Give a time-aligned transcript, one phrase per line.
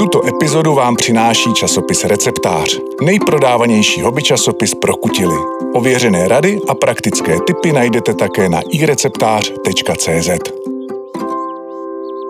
[0.00, 5.36] Tuto epizodu vám přináší časopis Receptář, nejprodávanější hobby časopis pro kutily.
[5.74, 10.52] Ověřené rady a praktické tipy najdete také na ireceptář.cz.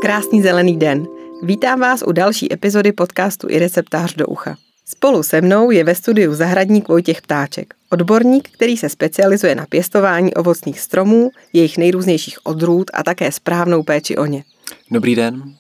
[0.01, 1.07] Krásný zelený den.
[1.43, 4.57] Vítám vás u další epizody podcastu i receptář do ucha.
[4.85, 10.35] Spolu se mnou je ve studiu zahradník Vojtěch Ptáček, odborník, který se specializuje na pěstování
[10.35, 14.45] ovocných stromů, jejich nejrůznějších odrůd a také správnou péči o ně.
[14.91, 15.60] Dobrý den.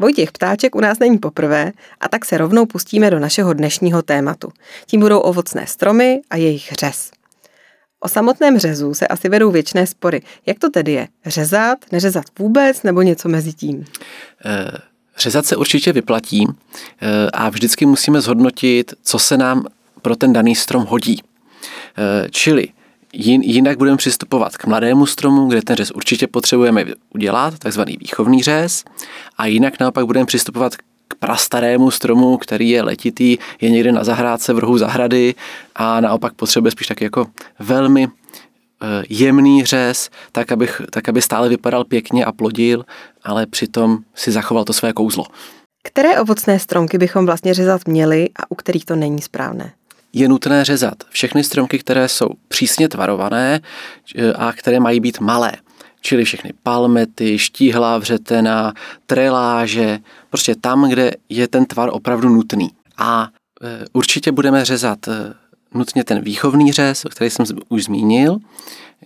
[0.00, 4.48] Vojtěch Ptáček u nás není poprvé a tak se rovnou pustíme do našeho dnešního tématu.
[4.86, 7.10] Tím budou ovocné stromy a jejich řez.
[8.00, 10.22] O samotném řezu se asi vedou věčné spory.
[10.46, 11.08] Jak to tedy je?
[11.26, 13.84] Řezat, neřezat vůbec nebo něco mezi tím?
[14.44, 14.70] E,
[15.18, 19.66] řezat se určitě vyplatí e, a vždycky musíme zhodnotit, co se nám
[20.02, 21.20] pro ten daný strom hodí.
[21.98, 22.68] E, čili
[23.12, 28.84] jinak budeme přistupovat k mladému stromu, kde ten řez určitě potřebujeme udělat, takzvaný výchovný řez,
[29.36, 30.76] a jinak naopak budeme přistupovat
[31.08, 35.34] k prastarému stromu, který je letitý, je někde na zahrádce v rohu zahrady
[35.74, 37.26] a naopak potřebuje spíš tak jako
[37.58, 42.84] velmi eh, jemný řez, tak, abych, tak aby stále vypadal pěkně a plodil,
[43.24, 45.24] ale přitom si zachoval to své kouzlo.
[45.82, 49.72] Které ovocné stromky bychom vlastně řezat měli a u kterých to není správné?
[50.12, 53.60] Je nutné řezat všechny stromky, které jsou přísně tvarované
[54.36, 55.52] a které mají být malé.
[56.00, 58.72] Čili všechny palmety, štíhlá vřetena,
[59.06, 59.98] treláže,
[60.30, 62.70] prostě tam, kde je ten tvar opravdu nutný.
[62.98, 63.28] A
[63.62, 65.34] eh, určitě budeme řezat eh,
[65.74, 68.38] nutně ten výchovný řez, který jsem už zmínil,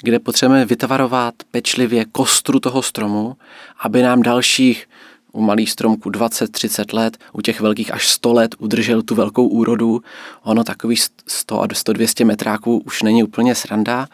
[0.02, 3.36] kde potřebujeme vytvarovat pečlivě kostru toho stromu,
[3.80, 4.86] aby nám dalších
[5.34, 10.02] u malých stromků 20-30 let, u těch velkých až 100 let udržel tu velkou úrodu.
[10.42, 14.06] Ono takových 100 a 100-200 metráků už není úplně sranda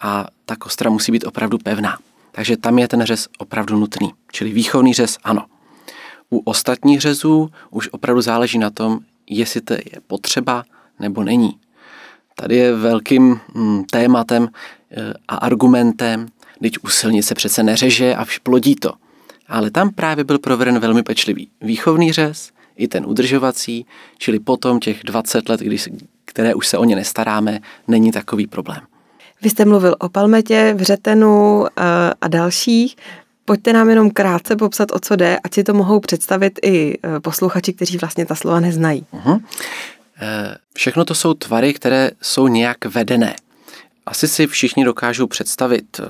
[0.00, 1.98] a ta kostra musí být opravdu pevná.
[2.32, 4.12] Takže tam je ten řez opravdu nutný.
[4.32, 5.44] Čili výchovný řez ano.
[6.30, 8.98] U ostatních řezů už opravdu záleží na tom,
[9.30, 10.64] jestli to je potřeba
[11.00, 11.58] nebo není.
[12.34, 14.48] Tady je velkým hm, tématem
[14.90, 16.28] e, a argumentem,
[16.58, 18.92] když u silnice přece neřeže a plodí to
[19.48, 23.86] ale tam právě byl proveden velmi pečlivý výchovný řez, i ten udržovací,
[24.18, 25.88] čili potom těch 20 let, když,
[26.24, 28.80] které už se o ně nestaráme, není takový problém.
[29.42, 31.82] Vy jste mluvil o palmetě, vřetenu eh,
[32.20, 32.96] a dalších.
[33.44, 37.20] Pojďte nám jenom krátce popsat, o co jde, ať si to mohou představit i eh,
[37.20, 39.06] posluchači, kteří vlastně ta slova neznají.
[39.12, 39.40] Uh-huh.
[40.74, 43.34] Všechno to jsou tvary, které jsou nějak vedené.
[44.06, 46.00] Asi si všichni dokážou představit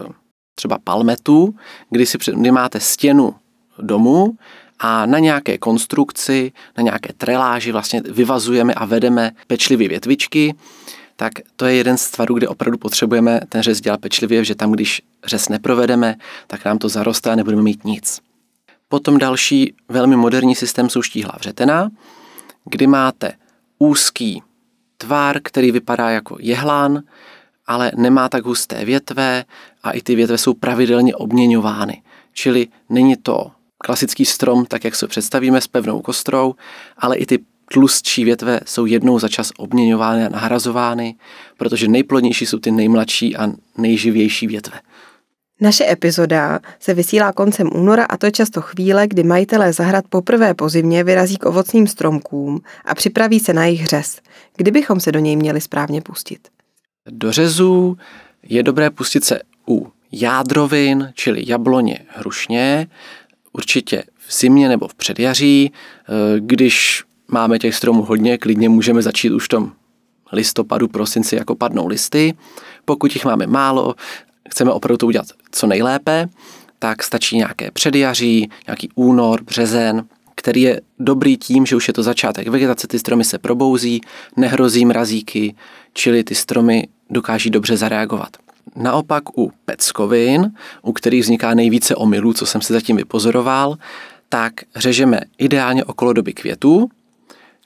[0.59, 1.55] třeba palmetu,
[1.91, 3.35] kdy, si, kdy máte stěnu
[3.79, 4.37] domu
[4.79, 10.55] a na nějaké konstrukci, na nějaké treláži vlastně vyvazujeme a vedeme pečlivě větvičky,
[11.17, 14.73] tak to je jeden z tvarů, kde opravdu potřebujeme ten řez dělat pečlivě, že tam,
[14.73, 16.15] když řez neprovedeme,
[16.47, 18.21] tak nám to zaroste a nebudeme mít nic.
[18.89, 21.91] Potom další velmi moderní systém jsou štíhlá vřetena,
[22.65, 23.33] kdy máte
[23.79, 24.43] úzký
[24.97, 27.03] tvar, který vypadá jako jehlán,
[27.69, 29.45] ale nemá tak husté větve
[29.83, 32.03] a i ty větve jsou pravidelně obměňovány.
[32.33, 36.55] Čili není to klasický strom, tak jak se představíme s pevnou kostrou,
[36.99, 37.39] ale i ty
[37.73, 41.15] tlustší větve jsou jednou za čas obměňovány a nahrazovány,
[41.57, 44.81] protože nejplodnější jsou ty nejmladší a nejživější větve.
[45.61, 50.55] Naše epizoda se vysílá koncem února a to je často chvíle, kdy majitelé zahrad poprvé
[50.55, 54.21] po zimě vyrazí k ovocným stromkům a připraví se na jejich řez.
[54.57, 56.49] Kdybychom se do něj měli správně pustit?
[57.11, 57.99] Do řezů
[58.43, 62.87] je dobré pustit se u jádrovin, čili jabloně, hrušně,
[63.53, 65.73] určitě v zimě nebo v předjaří.
[65.73, 69.73] Eh, když máme těch stromů hodně, klidně můžeme začít už v tom
[70.33, 72.35] listopadu, prosinci, jako padnou listy.
[72.85, 73.95] Pokud jich máme málo,
[74.51, 76.29] chceme opravdu to udělat co nejlépe,
[76.79, 80.07] tak stačí nějaké předjaří, nějaký únor, březen,
[80.39, 84.01] který je dobrý tím, že už je to začátek vegetace, ty stromy se probouzí,
[84.37, 85.55] nehrozí mrazíky,
[85.93, 88.37] čili ty stromy dokáží dobře zareagovat.
[88.77, 93.77] Naopak u peckovin, u kterých vzniká nejvíce omylů, co jsem si zatím vypozoroval,
[94.29, 96.89] tak řežeme ideálně okolo doby květů,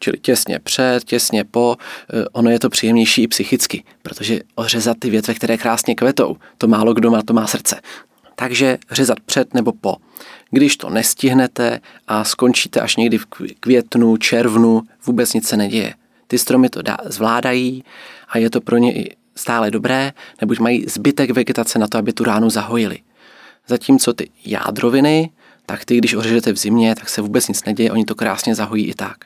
[0.00, 1.76] čili těsně před, těsně po,
[2.12, 6.69] eh, ono je to příjemnější i psychicky, protože ořezat ty větve, které krásně kvetou, to
[6.69, 7.81] málo kdo má, to má srdce.
[8.37, 9.97] Takže řezat před nebo po.
[10.54, 13.26] Když to nestihnete a skončíte až někdy v
[13.60, 15.94] květnu, červnu, vůbec nic se neděje.
[16.26, 17.84] Ty stromy to dá, zvládají
[18.28, 22.12] a je to pro ně i stále dobré, neboť mají zbytek vegetace na to, aby
[22.12, 22.99] tu ránu zahojili.
[23.66, 25.31] Zatímco ty jádroviny,
[25.66, 28.87] tak ty, když ořežete v zimě, tak se vůbec nic neděje, oni to krásně zahojí
[28.87, 29.16] i tak.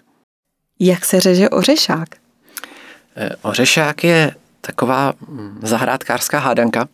[0.80, 2.08] Jak se řeže ořešák?
[3.16, 6.88] E, ořešák je taková mm, zahrádkářská hádanka,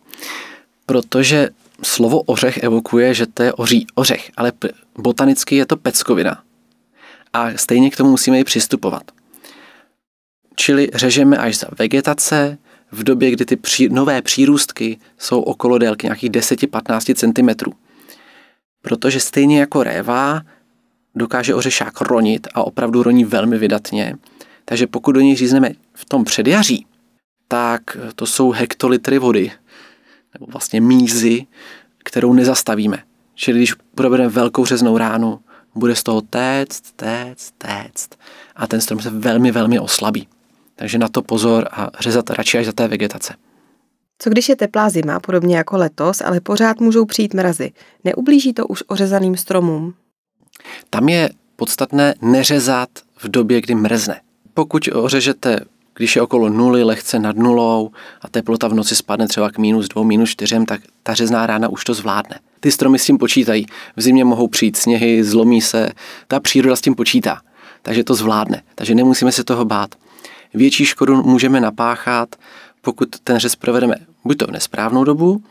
[0.85, 1.49] protože
[1.83, 4.51] slovo ořech evokuje, že to je oří ořech, ale
[4.97, 6.43] botanicky je to peckovina.
[7.33, 9.03] A stejně k tomu musíme i přistupovat.
[10.55, 12.57] Čili řežeme až za vegetace,
[12.91, 17.71] v době, kdy ty pří, nové přírůstky jsou okolo délky nějakých 10-15 cm.
[18.81, 20.41] Protože stejně jako réva
[21.15, 24.15] dokáže ořešák ronit a opravdu roní velmi vydatně,
[24.65, 26.85] takže pokud do něj řízneme v tom předjaří,
[27.47, 27.81] tak
[28.15, 29.51] to jsou hektolitry vody,
[30.39, 31.45] nebo vlastně mízy,
[32.03, 33.03] kterou nezastavíme.
[33.35, 35.39] Čili když provedeme velkou řeznou ránu,
[35.75, 38.15] bude z toho téct, téct, téct
[38.55, 40.27] a ten strom se velmi, velmi oslabí.
[40.75, 43.33] Takže na to pozor a řezat radši až za té vegetace.
[44.19, 47.71] Co když je teplá zima, podobně jako letos, ale pořád můžou přijít mrazy?
[48.03, 49.93] Neublíží to už ořezaným stromům?
[50.89, 54.21] Tam je podstatné neřezat v době, kdy mrzne.
[54.53, 55.59] Pokud ořežete,
[55.95, 57.91] když je okolo nuly, lehce nad nulou
[58.21, 61.69] a teplota v noci spadne třeba k minus dvou, minus čtyřem, tak ta řezná rána
[61.69, 62.39] už to zvládne.
[62.59, 63.65] Ty stromy s tím počítají.
[63.95, 65.89] V zimě mohou přijít sněhy, zlomí se,
[66.27, 67.41] ta příroda s tím počítá.
[67.81, 68.63] Takže to zvládne.
[68.75, 69.95] Takže nemusíme se toho bát.
[70.53, 72.35] Větší škodu můžeme napáchat,
[72.81, 73.95] pokud ten řez provedeme
[74.25, 75.43] buď to v nesprávnou dobu,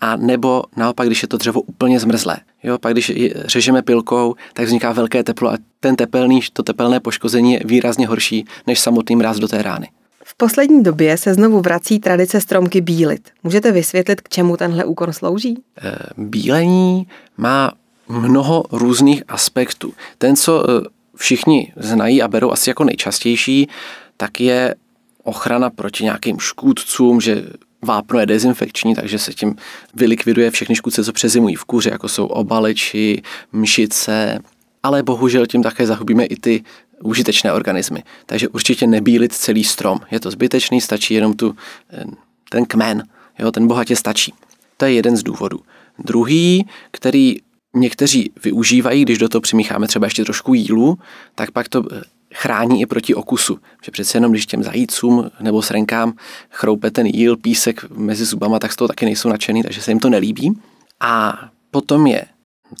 [0.00, 2.36] a nebo naopak, když je to dřevo úplně zmrzlé.
[2.62, 7.52] Jo, pak když řežeme pilkou, tak vzniká velké teplo a ten tepelný, to tepelné poškození
[7.52, 9.88] je výrazně horší než samotný mráz do té rány.
[10.24, 13.30] V poslední době se znovu vrací tradice stromky bílit.
[13.44, 15.62] Můžete vysvětlit, k čemu tenhle úkon slouží?
[15.82, 17.06] Eh, bílení
[17.36, 17.72] má
[18.08, 19.92] mnoho různých aspektů.
[20.18, 20.84] Ten, co eh,
[21.16, 23.68] všichni znají a berou asi jako nejčastější,
[24.16, 24.74] tak je
[25.22, 27.42] ochrana proti nějakým škůdcům, že
[27.82, 29.56] vápno je dezinfekční, takže se tím
[29.94, 33.22] vylikviduje všechny škůdce, co přezimují v kůře, jako jsou obaleči,
[33.52, 34.38] mšice,
[34.82, 36.64] ale bohužel tím také zahubíme i ty
[37.02, 38.02] užitečné organismy.
[38.26, 40.00] Takže určitě nebílit celý strom.
[40.10, 41.56] Je to zbytečný, stačí jenom tu,
[41.92, 42.04] eh,
[42.50, 43.02] ten kmen,
[43.38, 44.34] jo, ten bohatě stačí.
[44.76, 45.60] To je jeden z důvodů.
[45.98, 47.36] Druhý, který
[47.78, 50.98] někteří využívají, když do toho přimícháme třeba ještě trošku jílu,
[51.34, 52.02] tak pak to eh,
[52.34, 53.58] chrání i proti okusu.
[53.84, 56.12] Že přece jenom, když těm zajícům nebo srenkám
[56.50, 60.00] chroupe ten jíl, písek mezi zubama, tak z toho taky nejsou nadšený, takže se jim
[60.00, 60.58] to nelíbí.
[61.00, 61.38] A
[61.70, 62.24] potom je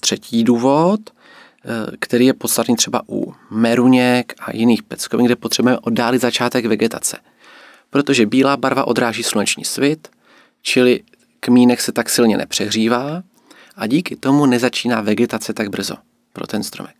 [0.00, 6.20] třetí důvod, eh, který je podstatný třeba u meruněk a jiných peckovin, kde potřebujeme oddálit
[6.20, 7.16] začátek vegetace.
[7.90, 10.08] Protože bílá barva odráží sluneční svit,
[10.62, 11.00] čili
[11.40, 13.22] kmínek se tak silně nepřehřívá
[13.78, 15.94] a díky tomu nezačíná vegetace tak brzo
[16.32, 16.96] pro ten stromek.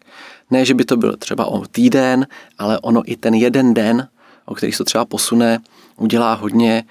[0.50, 2.26] Ne, že by to byl třeba o týden,
[2.58, 4.08] ale ono i ten jeden den,
[4.44, 5.58] o který se to třeba posune,
[5.96, 6.84] udělá hodně.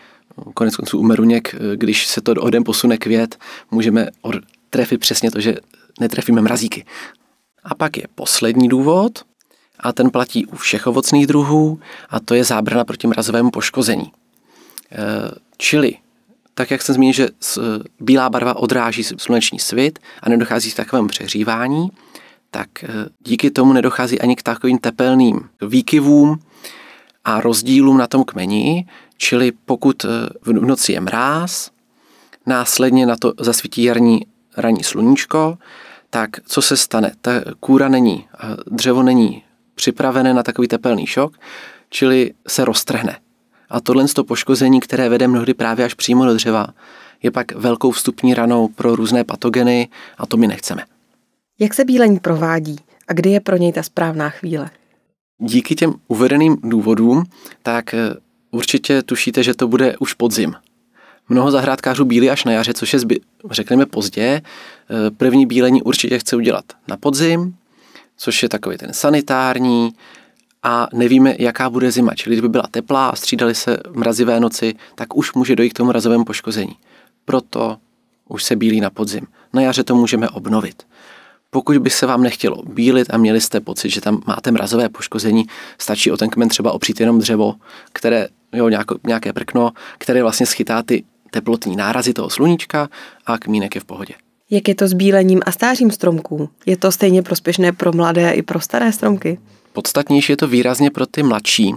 [0.54, 3.38] Konec konců u meruněk, když se to o den posune květ,
[3.72, 4.08] můžeme
[4.70, 5.56] trefit přesně to, že
[6.00, 6.86] netrefíme mrazíky.
[7.64, 9.24] A pak je poslední důvod,
[9.80, 11.80] a ten platí u všech ovocných druhů,
[12.10, 14.12] a to je zábrana proti mrazovému poškození.
[14.92, 14.96] E,
[15.58, 15.94] čili,
[16.58, 17.30] tak jak jsem zmínil, že
[18.00, 21.90] bílá barva odráží sluneční svit a nedochází k takovému přehřívání,
[22.52, 22.88] tak eh,
[23.20, 26.40] díky tomu nedochází ani k takovým tepelným výkyvům
[27.24, 28.88] a rozdílům na tom kmeni,
[29.18, 30.08] čili pokud eh,
[30.42, 31.72] v noci je mráz,
[32.46, 34.26] následně na to zasvítí jarní
[34.58, 35.58] ranní sluníčko,
[36.10, 37.12] tak co se stane?
[37.22, 38.28] Ta kůra není,
[38.68, 39.44] dřevo není
[39.76, 41.38] připravené na takový tepelný šok,
[41.90, 43.20] čili se roztrhne.
[43.70, 46.68] A tohle to poškození, které vede mnohdy právě až přímo do dřeva,
[47.24, 50.84] je pak velkou vstupní ranou pro různé patogeny a to my nechceme.
[51.60, 52.76] Jak se bílení provádí
[53.08, 54.70] a kdy je pro něj ta správná chvíle?
[55.40, 57.24] Díky těm uvedeným důvodům,
[57.64, 57.98] tak eh,
[58.52, 60.54] určitě tušíte, že to bude už podzim.
[61.30, 63.20] Mnoho zahrádkářů bílí až na jaře, což je, zby,
[63.52, 64.22] řekneme, pozdě.
[64.22, 67.56] Eh, první bílení určitě chce udělat na podzim,
[68.18, 69.94] což je takový ten sanitární
[70.68, 72.16] a nevíme, jaká bude zima.
[72.16, 75.88] Čili kdyby byla teplá a střídali se mrazivé noci, tak už může dojít k tomu
[75.88, 76.76] mrazovému poškození.
[77.26, 77.78] Proto
[78.30, 79.28] už se bílí na podzim.
[79.54, 80.84] Na jaře to můžeme obnovit.
[81.50, 85.46] Pokud by se vám nechtělo bílit a měli jste pocit, že tam máte mrazové poškození,
[85.78, 87.56] stačí o ten kmen třeba opřít jenom dřevo,
[87.94, 88.70] které, jo,
[89.08, 92.90] nějaké prkno, které vlastně schytá ty teplotní nárazy toho sluníčka
[93.26, 94.14] a kmínek je v pohodě.
[94.50, 96.50] Jak je to s bílením a stářím stromků?
[96.66, 99.40] Je to stejně prospěšné pro mladé i pro staré stromky?
[99.78, 101.76] Podstatnější je to výrazně pro ty mladší,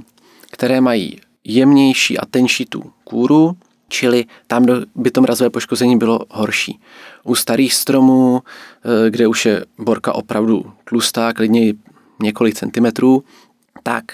[0.50, 3.56] které mají jemnější a tenší tu kůru,
[3.88, 6.80] čili tam by to mrazové poškození bylo horší.
[7.24, 11.72] U starých stromů, eh, kde už je borka opravdu tlustá, klidně
[12.22, 13.24] několik centimetrů,
[13.82, 14.04] tak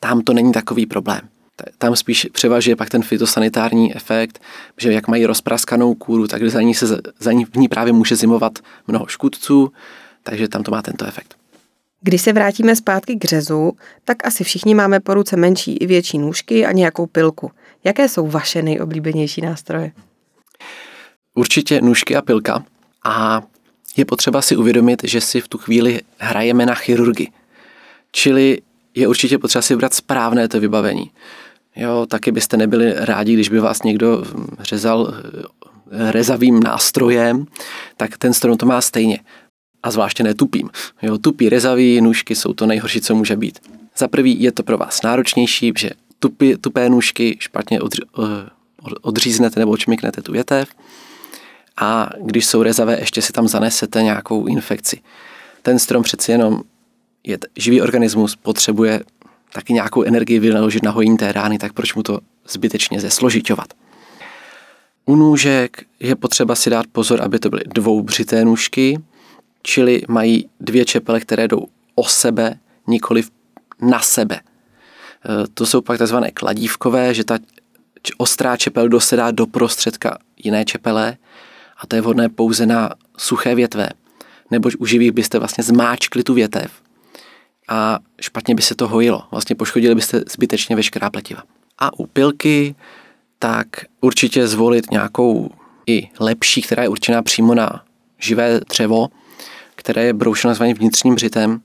[0.00, 1.20] tam to není takový problém.
[1.78, 4.42] Tam spíš převažuje pak ten fitosanitární efekt,
[4.78, 8.16] že jak mají rozpraskanou kůru, tak za ní, se, za ní, v ní právě může
[8.16, 8.58] zimovat
[8.88, 9.72] mnoho škůdců,
[10.22, 11.43] takže tam to má tento efekt.
[12.06, 13.72] Když se vrátíme zpátky k řezu,
[14.04, 17.50] tak asi všichni máme po ruce menší i větší nůžky a nějakou pilku.
[17.84, 19.92] Jaké jsou vaše nejoblíbenější nástroje?
[21.34, 22.64] Určitě nůžky a pilka.
[23.04, 23.42] A
[23.96, 27.28] je potřeba si uvědomit, že si v tu chvíli hrajeme na chirurgii.
[28.12, 28.58] Čili
[28.94, 31.10] je určitě potřeba si vybrat správné to vybavení.
[31.76, 34.24] Jo, taky byste nebyli rádi, když by vás někdo
[34.60, 37.46] řezal eh, rezavým nástrojem,
[37.96, 39.18] tak ten strom to má stejně.
[39.84, 40.70] A zvláště ne tupým.
[41.02, 43.58] Jo, tupý, rezavý nůžky jsou to nejhorší, co může být.
[43.96, 48.48] Za prvý je to pro vás náročnější, že tupy, tupé nůžky špatně odři, eh,
[49.02, 50.68] odříznete nebo očmiknete tu větev
[51.76, 55.00] a když jsou rezavé, ještě si tam zanesete nějakou infekci.
[55.62, 56.60] Ten strom přeci jenom
[57.24, 59.00] je živý organismus, potřebuje
[59.52, 63.74] taky nějakou energii vynaložit na hojení té rány, tak proč mu to zbytečně zesložiťovat.
[65.06, 68.98] U nůžek je potřeba si dát pozor, aby to byly dvoubřité nůžky,
[69.64, 73.22] čili mají dvě čepele, které jdou o sebe, nikoli
[73.80, 74.36] na sebe.
[74.36, 74.40] E,
[75.54, 76.16] to jsou pak tzv.
[76.34, 77.38] kladívkové, že ta
[78.16, 81.16] ostrá čepel dosedá do prostředka jiné čepele
[81.78, 83.88] a to je vhodné pouze na suché větve,
[84.50, 86.72] neboť u živých byste vlastně zmáčkli tu větev
[87.68, 89.22] a špatně by se to hojilo.
[89.30, 91.42] Vlastně poškodili byste zbytečně veškerá pletiva.
[91.78, 92.74] A u pilky
[93.38, 93.68] tak
[94.00, 95.50] určitě zvolit nějakou
[95.86, 97.84] i lepší, která je určená přímo na
[98.18, 99.08] živé dřevo,
[99.74, 101.60] které je broušeno nazvaně vnitřním břitem,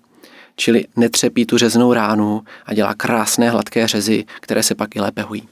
[0.56, 5.22] čili netřepí tu řeznou ránu a dělá krásné hladké řezy, které se pak i lépe
[5.22, 5.48] hojí.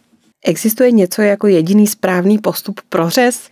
[0.46, 3.50] Existuje něco jako jediný správný postup pro řez?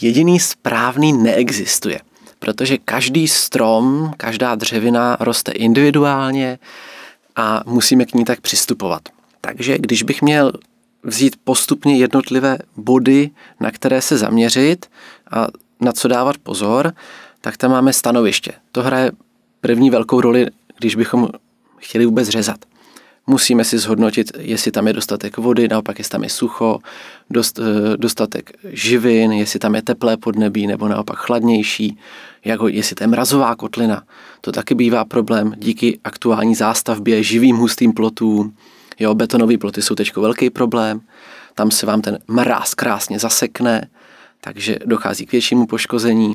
[0.00, 2.00] Jediný správný neexistuje
[2.44, 6.58] protože každý strom, každá dřevina roste individuálně
[7.36, 9.02] a musíme k ní tak přistupovat.
[9.40, 10.52] Takže když bych měl
[11.02, 14.86] vzít postupně jednotlivé body, na které se zaměřit
[15.30, 15.46] a
[15.80, 16.92] na co dávat pozor,
[17.44, 18.52] tak tam máme stanoviště.
[18.72, 19.12] To hraje
[19.60, 20.46] první velkou roli,
[20.78, 21.28] když bychom
[21.76, 22.56] chtěli vůbec řezat.
[23.26, 26.78] Musíme si zhodnotit, jestli tam je dostatek vody, naopak jestli tam je sucho,
[27.30, 31.98] dost, eh, dostatek živin, jestli tam je teplé podnebí nebo naopak chladnější,
[32.44, 34.02] jako jestli to je mrazová kotlina.
[34.40, 38.56] To taky bývá problém díky aktuální zástavbě, živým hustým plotům.
[38.98, 41.00] Jo, betonové ploty jsou teď velký problém,
[41.54, 43.88] tam se vám ten mráz krásně zasekne,
[44.40, 46.34] takže dochází k většímu poškození.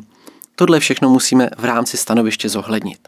[0.59, 2.99] Tohle všechno musíme v rámci stanoviště zohlednit.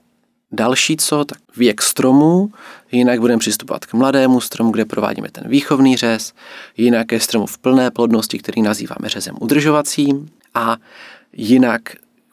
[0.51, 2.51] Další co, tak věk stromu,
[2.91, 6.33] jinak budeme přistupovat k mladému stromu, kde provádíme ten výchovný řez,
[6.77, 10.77] jinak ke stromu v plné plodnosti, který nazýváme řezem udržovacím a
[11.33, 11.81] jinak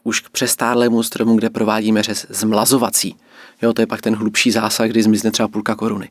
[0.04, 3.16] už k přestárlému stromu, kde provádíme řez zmlazovací.
[3.62, 6.08] Jo, to je pak ten hlubší zásah, kdy zmizne třeba půlka koruny.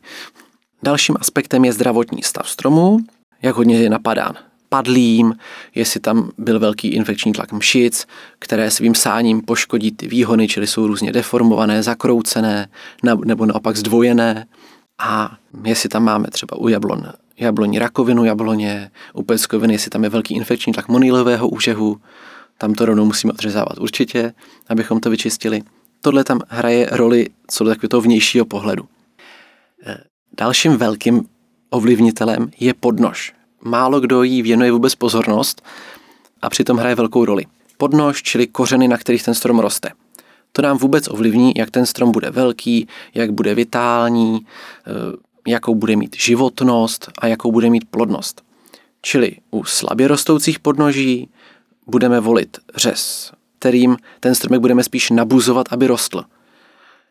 [0.82, 2.98] Dalším aspektem je zdravotní stav stromu,
[3.42, 4.34] jak hodně je napadán
[4.68, 5.34] padlým,
[5.74, 8.06] jestli tam byl velký infekční tlak mšic,
[8.38, 12.68] které svým sáním poškodí ty výhony, čili jsou různě deformované, zakroucené
[13.24, 14.46] nebo naopak zdvojené.
[14.98, 20.10] A jestli tam máme třeba u jablon, jabloní rakovinu jabloně, u peckoviny, jestli tam je
[20.10, 22.00] velký infekční tlak monýlového úžehu,
[22.58, 24.32] tam to rovnou musíme odřezávat určitě,
[24.68, 25.62] abychom to vyčistili.
[26.00, 28.84] Tohle tam hraje roli co do takového vnějšího pohledu.
[29.86, 29.98] E,
[30.38, 31.24] dalším velkým
[31.70, 35.62] ovlivnitelem je podnož málo kdo jí věnuje vůbec pozornost
[36.42, 37.44] a přitom hraje velkou roli.
[37.76, 39.90] Podnož, čili kořeny, na kterých ten strom roste.
[40.52, 44.46] To nám vůbec ovlivní, jak ten strom bude velký, jak bude vitální,
[44.86, 48.42] eh, jakou bude mít životnost a jakou bude mít plodnost.
[49.02, 51.28] Čili u slabě rostoucích podnoží
[51.86, 56.24] budeme volit řez, kterým ten stromek budeme spíš nabuzovat, aby rostl.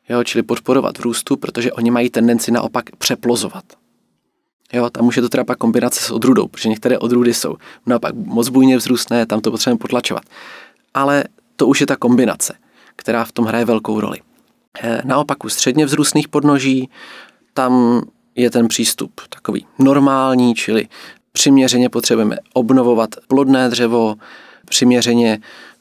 [0.09, 3.63] Jo, čili podporovat v růstu, protože oni mají tendenci naopak přeplozovat.
[4.73, 7.55] Jo, tam už je to teda pak kombinace s odrůdou, protože některé odrůdy jsou
[7.85, 10.23] naopak moc bujně vzrůstné, tam to potřebujeme potlačovat.
[10.93, 11.23] Ale
[11.55, 12.53] to už je ta kombinace,
[12.95, 14.19] která v tom hraje velkou roli.
[14.81, 16.89] Eh, naopak u středně vzrůstných podnoží
[17.53, 18.01] tam
[18.35, 20.87] je ten přístup takový normální, čili
[21.31, 24.15] přiměřeně potřebujeme obnovovat plodné dřevo,
[24.65, 25.39] přiměřeně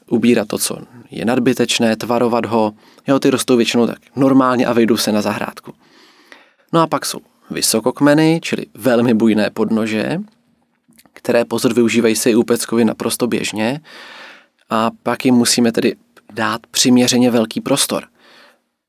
[0.09, 0.77] ubírat to, co
[1.11, 2.73] je nadbytečné, tvarovat ho.
[3.07, 5.73] Jo, ty rostou většinou tak normálně a vejdou se na zahrádku.
[6.73, 10.21] No a pak jsou vysokokmeny, čili velmi bujné podnože,
[11.13, 13.81] které pozor využívají se i u peckovi naprosto běžně
[14.69, 15.95] a pak jim musíme tedy
[16.33, 18.07] dát přiměřeně velký prostor.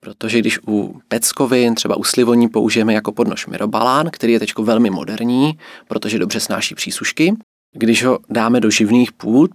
[0.00, 4.90] Protože když u peckovin, třeba u slivoní použijeme jako podnož mirobalán, který je teď velmi
[4.90, 7.34] moderní, protože dobře snáší přísušky,
[7.72, 9.50] když ho dáme do živných půd,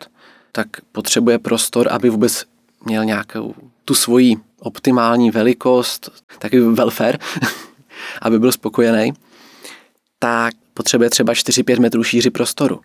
[0.51, 2.45] tak potřebuje prostor, aby vůbec
[2.85, 3.55] měl nějakou
[3.85, 7.17] tu svoji optimální velikost, takový welfare,
[8.21, 9.13] aby byl spokojený,
[10.19, 12.79] tak potřebuje třeba 4-5 metrů šíři prostoru.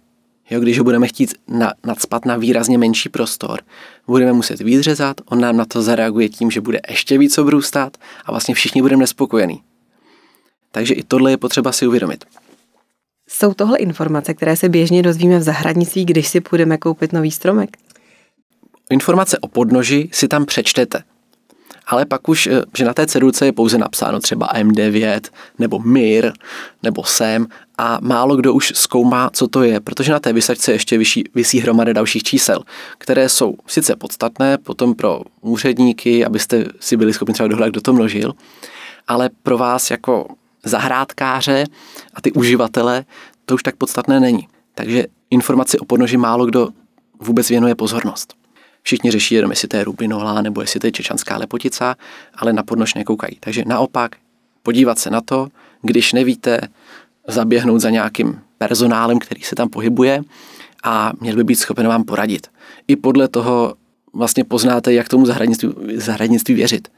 [0.50, 3.61] Jo, když ho budeme chtít na, nadspat na výrazně menší prostor,
[4.06, 8.32] budeme muset výdřezat, on nám na to zareaguje tím, že bude ještě víc obrůstat a
[8.32, 9.62] vlastně všichni budeme nespokojení.
[10.73, 12.25] Takže i tohle je potřeba si uvědomit.
[13.28, 17.76] Jsou tohle informace, které se běžně dozvíme v zahradnictví, když si půjdeme koupit nový stromek?
[18.90, 21.02] Informace o podnoži si tam přečtete.
[21.88, 25.21] Ale pak už, eh, že na té cedulce je pouze napsáno třeba M9
[25.59, 26.33] nebo MIR
[26.83, 27.47] nebo SEM
[27.78, 31.61] a málo kdo už zkoumá, co to je, protože na té vysačce ještě vyšší, vysí
[31.61, 32.62] hromady dalších čísel,
[32.99, 37.92] které jsou sice podstatné potom pro úředníky, abyste si byli schopni třeba dohledat, kdo to
[37.92, 38.33] množil,
[39.09, 40.26] ale pro vás jako
[40.64, 41.64] zahrádkáře
[42.14, 43.04] a ty uživatele
[43.45, 44.49] to už tak podstatné není.
[44.75, 46.68] Takže informaci o podnoži málo kdo
[47.21, 48.35] vůbec věnuje pozornost.
[48.88, 51.97] Všichni řeší jenom, jestli to je rubinola nebo jestli to je čečanská lepotica,
[52.35, 53.37] ale na podnož nekoukají.
[53.40, 54.16] Takže naopak
[54.62, 55.49] podívat se na to,
[55.83, 56.61] když nevíte,
[57.26, 60.23] zaběhnout za nějakým personálem, který se tam pohybuje
[60.85, 62.47] a měl by být schopen vám poradit.
[62.88, 63.75] I podle toho
[64.12, 66.88] vlastně poznáte, jak tomu zahradnictví, zahradnictví věřit.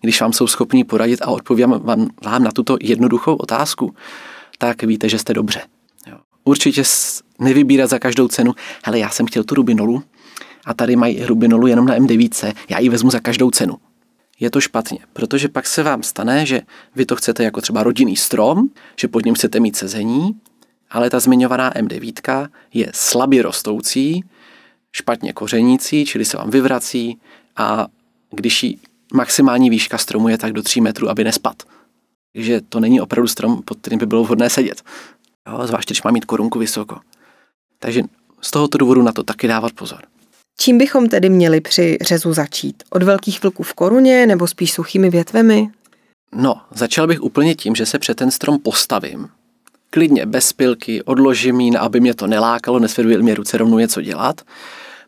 [0.00, 3.94] Když vám jsou schopní poradit a odpovědám vám, vám na tuto jednoduchou otázku,
[4.58, 5.60] tak víte, že jste dobře.
[6.06, 6.16] Jo.
[6.44, 6.82] Určitě
[7.38, 10.02] nevybírat za každou cenu, hele, já jsem chtěl tu rubinolu
[10.68, 13.76] a tady mají rubinolu jenom na M9, já ji vezmu za každou cenu.
[14.40, 16.60] Je to špatně, protože pak se vám stane, že
[16.96, 20.30] vy to chcete jako třeba rodinný strom, že pod ním chcete mít sezení,
[20.90, 24.24] ale ta zmiňovaná M9 je slabě rostoucí,
[24.92, 27.18] špatně kořenící, čili se vám vyvrací
[27.56, 27.86] a
[28.30, 28.78] když ji
[29.14, 31.62] maximální výška stromu je tak do 3 metrů, aby nespad.
[32.32, 34.82] Takže to není opravdu strom, pod kterým by bylo vhodné sedět.
[35.48, 37.00] Jo, zvláště, když má mít korunku vysoko.
[37.78, 38.02] Takže
[38.40, 40.00] z tohoto důvodu na to taky dávat pozor.
[40.60, 42.82] Čím bychom tedy měli při řezu začít?
[42.90, 45.70] Od velkých vlků v koruně nebo spíš suchými větvemi?
[46.34, 49.28] No, začal bych úplně tím, že se před ten strom postavím.
[49.90, 54.40] Klidně bez pilky, odložím jín, aby mě to nelákalo, nesvěduje mě ruce rovnou něco dělat.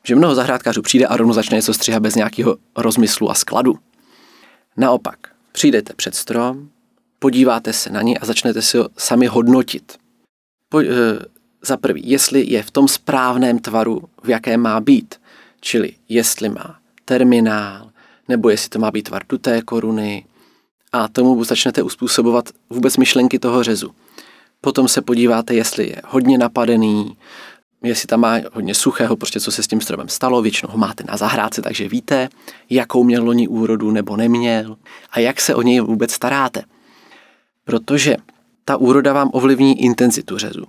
[0.04, 3.78] Že mnoho zahrádkářů přijde a rovnou začne něco stříhat bez nějakého rozmyslu a skladu.
[4.76, 5.18] Naopak,
[5.52, 6.68] přijdete před strom,
[7.18, 9.92] podíváte se na něj a začnete si ho sami hodnotit.
[10.68, 10.86] Po, e,
[11.62, 15.14] za prvý, jestli je v tom správném tvaru, v jakém má být.
[15.60, 17.90] Čili jestli má terminál,
[18.28, 20.24] nebo jestli to má být tvar duté koruny
[20.92, 23.94] a tomu začnete uspůsobovat vůbec myšlenky toho řezu.
[24.60, 27.16] Potom se podíváte, jestli je hodně napadený,
[27.82, 31.04] jestli tam má hodně suchého, prostě co se s tím stromem stalo, většinou ho máte
[31.04, 32.28] na zahrádce, takže víte,
[32.70, 34.76] jakou měl loni úrodu nebo neměl
[35.10, 36.62] a jak se o něj vůbec staráte.
[37.64, 38.16] Protože
[38.64, 40.64] ta úroda vám ovlivní intenzitu řezu.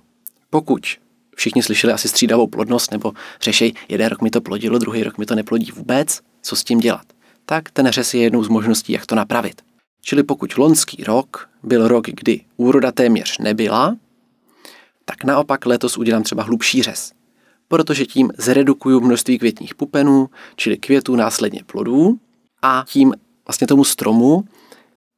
[0.50, 0.86] Pokud
[1.36, 5.26] všichni slyšeli asi střídavou plodnost, nebo řešej, jeden rok mi to plodilo, druhý rok mi
[5.26, 7.06] to neplodí vůbec, co s tím dělat?
[7.46, 9.62] Tak ten řez je jednou z možností, jak to napravit.
[10.02, 13.96] Čili pokud lonský rok byl rok, kdy úroda téměř nebyla,
[15.04, 17.12] tak naopak letos udělám třeba hlubší řez,
[17.68, 22.18] protože tím zredukuju množství květních pupenů, čili květů následně plodů
[22.62, 23.14] a tím
[23.46, 24.44] vlastně tomu stromu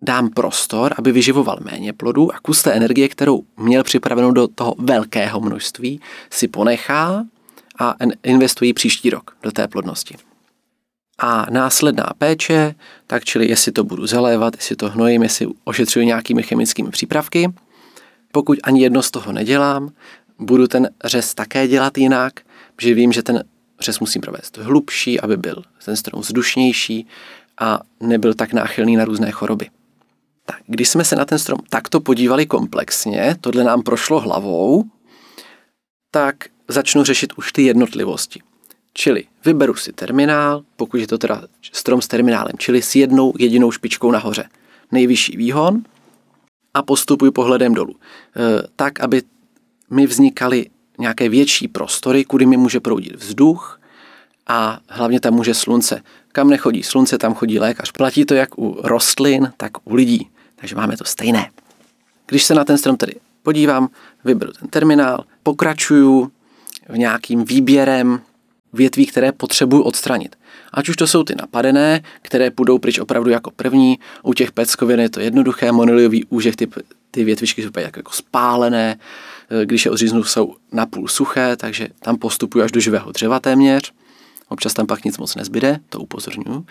[0.05, 4.75] dám prostor, aby vyživoval méně plodů a kus té energie, kterou měl připravenou do toho
[4.79, 7.25] velkého množství, si ponechá
[7.79, 10.17] a investují příští rok do té plodnosti.
[11.19, 12.75] A následná péče,
[13.07, 17.53] tak čili jestli to budu zalévat, jestli to hnojím, jestli ošetřuji nějakými chemickými přípravky.
[18.33, 19.91] Pokud ani jedno z toho nedělám,
[20.39, 22.41] budu ten řez také dělat jinak,
[22.81, 23.45] že vím, že ten
[23.81, 27.07] řez musím provést hlubší, aby byl ten strom vzdušnější
[27.61, 29.71] a nebyl tak náchylný na různé choroby.
[30.47, 34.85] Tak, když jsme se na ten strom takto podívali komplexně, tohle nám prošlo hlavou,
[36.11, 36.37] tak
[36.69, 38.41] začnu řešit už ty jednotlivosti.
[38.93, 43.71] Čili vyberu si terminál, pokud je to teda strom s terminálem, čili s jednou jedinou
[43.71, 44.49] špičkou nahoře.
[44.93, 45.83] Nejvyšší výhon
[46.75, 47.95] a postupuji pohledem dolů.
[47.95, 49.23] E, tak, aby
[49.91, 50.67] mi vznikaly
[50.99, 53.81] nějaké větší prostory, kudy mi může proudit vzduch
[54.47, 56.03] a hlavně tam může slunce.
[56.33, 57.93] Kam nechodí slunce, tam chodí lékař.
[57.93, 60.31] Platí to jak u rostlin, tak u lidí.
[60.65, 61.51] Takže máme to stejné.
[62.27, 63.89] Když se na ten strom tedy podívám,
[64.25, 66.33] vyberu ten terminál, pokračuju
[66.89, 68.21] v nějakým výběrem
[68.73, 70.37] větví, které potřebuji odstranit.
[70.73, 75.01] Ať už to jsou ty napadené, které půjdou pryč opravdu jako první, u těch peckovin
[75.01, 76.69] je to jednoduché, monoliový úžeh, ty,
[77.11, 78.97] ty větvičky jsou jako, jako spálené,
[79.65, 83.93] když je odříznu, jsou napůl suché, takže tam postupuji až do živého dřeva téměř.
[84.49, 86.65] Občas tam pak nic moc nezbyde, to upozorňuji.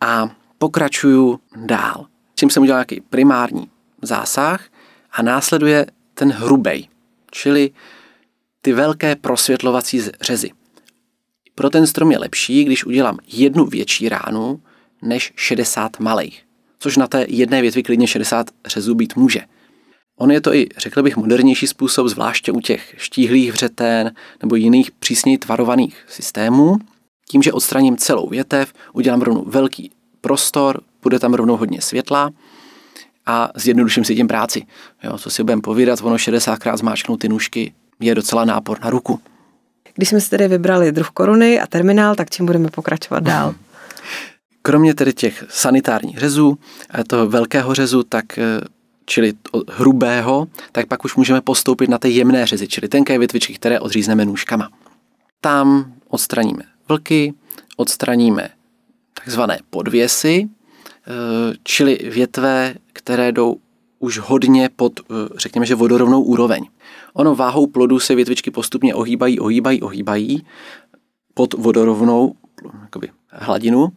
[0.00, 2.06] A pokračuju dál
[2.44, 3.70] čím jsem udělal nějaký primární
[4.02, 4.64] zásah
[5.12, 6.88] a následuje ten hrubej,
[7.30, 7.70] čili
[8.60, 10.50] ty velké prosvětlovací řezy.
[11.54, 14.62] Pro ten strom je lepší, když udělám jednu větší ránu
[15.02, 16.44] než 60 malých,
[16.78, 19.40] což na té jedné větvi klidně 60 řezů být může.
[20.18, 24.90] On je to i, řekl bych, modernější způsob, zvláště u těch štíhlých vřeten nebo jiných
[24.90, 26.76] přísněji tvarovaných systémů.
[27.28, 32.30] Tím, že odstraním celou větev, udělám rovnou velký prostor, bude tam rovnou hodně světla
[33.26, 34.62] a zjednoduším si tím práci.
[35.02, 39.20] Jo, co si budeme povídat, ono 60krát zmáčknout ty nůžky je docela nápor na ruku.
[39.94, 43.54] Když jsme si tedy vybrali druh koruny a terminál, tak čím budeme pokračovat dál?
[44.66, 46.58] kromě tedy těch sanitárních řezů,
[47.06, 48.24] toho velkého řezu, tak
[49.04, 49.32] čili
[49.68, 54.24] hrubého, tak pak už můžeme postoupit na ty jemné řezy, čili tenké větvičky, které odřízneme
[54.24, 54.68] nůžkama.
[55.40, 57.34] Tam odstraníme vlky,
[57.76, 58.48] odstraníme
[59.14, 60.63] takzvané podvěsy, eh,
[61.62, 63.56] čili větve, které jdou
[63.98, 65.04] už hodně pod, eh,
[65.36, 66.66] řekněme, že vodorovnou úroveň.
[67.14, 70.46] Ono váhou plodu se větvičky postupně ohýbají, ohýbají, ohýbají
[71.34, 72.34] pod vodorovnou
[72.82, 73.88] jakoby, hladinu,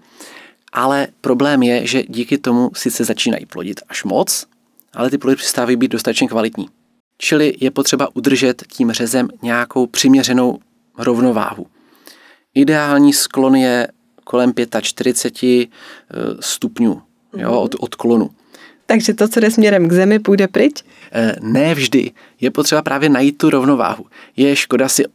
[0.73, 4.45] ale problém je, že díky tomu sice začínají plodit až moc,
[4.93, 6.69] ale ty plody přestávají být dostatečně kvalitní.
[7.17, 10.59] Čili je potřeba udržet tím řezem nějakou přiměřenou
[10.97, 11.67] rovnováhu.
[12.53, 13.87] Ideální sklon je
[14.27, 17.01] kolem 45 eh, stupňů
[17.37, 18.29] jo, od odklonu.
[18.85, 20.83] Takže to, co jde směrem k zemi, půjde pryč?
[21.11, 22.11] Eh, ne vždy.
[22.41, 24.05] Je potřeba právě najít tu rovnováhu.
[24.35, 25.09] Je škoda si eh,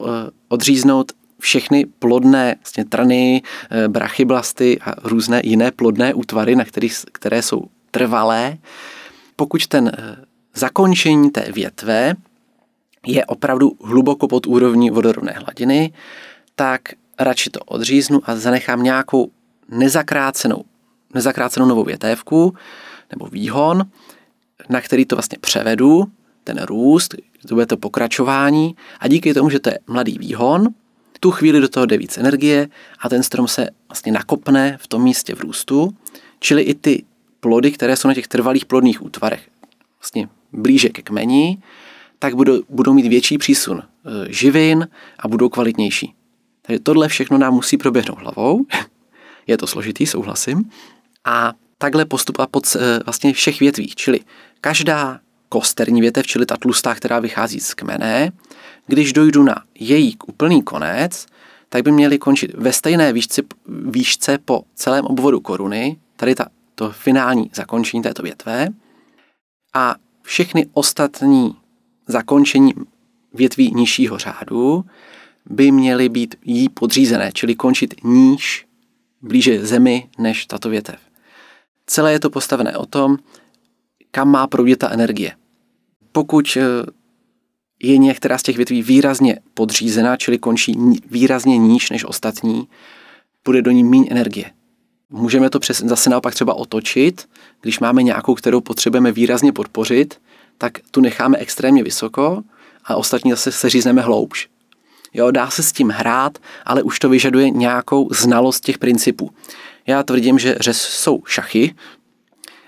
[0.49, 3.43] odříznout všechny plodné vlastně trany,
[3.89, 8.59] brachyblasty a různé jiné plodné útvary, na kterých, které jsou trvalé,
[9.37, 9.93] pokud ten
[10.55, 12.15] zakončení té větve
[13.07, 15.93] je opravdu hluboko pod úrovní vodorovné hladiny,
[16.55, 16.81] tak
[17.19, 19.31] radši to odříznu a zanechám nějakou
[19.69, 20.65] nezakrácenou,
[21.15, 22.55] nezakrácenou novou větévku
[23.11, 23.85] nebo výhon,
[24.69, 26.05] na který to vlastně převedu,
[26.45, 27.15] ten růst,
[27.49, 30.69] to bude to pokračování a díky tomu, že to je mladý výhon,
[31.23, 35.03] tu chvíli do toho jde víc energie a ten strom se vlastně nakopne v tom
[35.03, 35.97] místě v růstu,
[36.39, 37.05] čili i ty
[37.41, 39.49] plody, které jsou na těch trvalých plodných útvarech,
[40.01, 41.63] vlastně blíže ke kmeni,
[42.19, 46.15] tak budou, budou mít větší přísun e, živin a budou kvalitnější.
[46.67, 48.67] Takže tohle všechno nám musí proběhnout hlavou.
[49.47, 50.71] Je to složitý, souhlasím.
[51.25, 54.21] A takhle postupovat pod e, vlastně všech větví, čili
[54.61, 58.33] každá kosterní větev, čili ta tlustá, která vychází z kmene,
[58.87, 61.27] když dojdu na její úplný konec,
[61.69, 66.91] tak by měly končit ve stejné výšce, výšce po celém obvodu koruny, tady ta, to
[66.91, 68.69] finální zakončení této větve,
[69.75, 71.57] a všechny ostatní
[72.07, 72.75] zakončení
[73.35, 74.85] větví nižšího řádu
[75.51, 78.67] by měly být jí podřízené, čili končit níž,
[79.23, 81.01] blíže zemi než tato větev.
[81.87, 83.19] Celé je to postavené o tom,
[84.11, 85.33] kam má proudit ta energie.
[86.13, 86.63] Pokud eh,
[87.83, 90.77] je některá z těch větví výrazně podřízená, čili končí
[91.11, 92.69] výrazně níž než ostatní,
[93.45, 94.51] bude do ní méně energie.
[95.11, 97.29] Můžeme to přes, zase naopak třeba otočit,
[97.61, 100.21] když máme nějakou, kterou potřebujeme výrazně podpořit,
[100.59, 102.43] tak tu necháme extrémně vysoko
[102.85, 104.49] a ostatní zase se řízneme hloubš.
[105.15, 109.31] Jo, dá se s tím hrát, ale už to vyžaduje nějakou znalost těch principů.
[109.87, 111.75] Já tvrdím, že řez jsou šachy,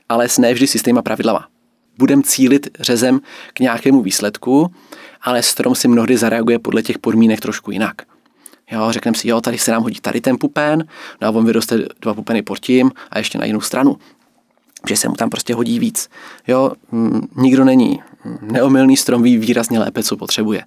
[0.08, 1.48] ale s ne vždy s pravidlama.
[1.98, 3.20] Budem cílit řezem
[3.54, 4.74] k nějakému výsledku,
[5.22, 7.94] ale strom si mnohdy zareaguje podle těch podmínek trošku jinak.
[8.70, 10.84] Jo, řekneme si, jo, tady se nám hodí tady ten pupen,
[11.20, 13.98] no a on vyroste dva pupeny pod tím a ještě na jinou stranu.
[14.88, 16.08] Že se mu tam prostě hodí víc.
[16.46, 16.72] Jo,
[17.36, 18.02] nikdo není
[18.40, 20.64] neomylný strom ví výrazně lépe, co potřebuje.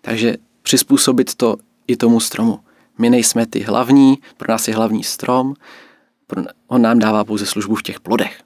[0.00, 2.60] Takže přizpůsobit to i tomu stromu.
[2.98, 5.54] My nejsme ty hlavní, pro nás je hlavní strom,
[6.66, 8.40] on nám dává pouze službu v těch plodech.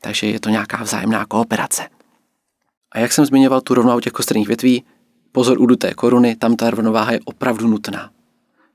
[0.00, 1.82] Takže je to nějaká vzájemná kooperace.
[2.92, 4.84] A jak jsem zmiňoval tu rovnováhu těch kostrných větví,
[5.32, 8.10] pozor u duté koruny, tam ta rovnováha je opravdu nutná.